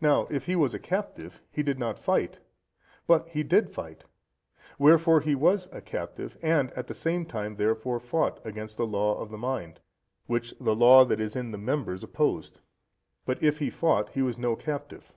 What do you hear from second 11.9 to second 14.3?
opposed; but if he fought, he